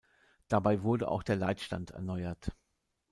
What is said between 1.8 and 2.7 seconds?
erneuert.